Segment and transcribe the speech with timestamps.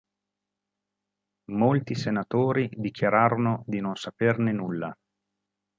[1.51, 4.91] Molti senatori dichiararono di non saperne nulla.